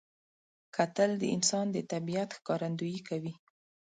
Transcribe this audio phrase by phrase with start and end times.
[0.75, 3.33] کتل د انسان د طبیعت ښکارندویي کوي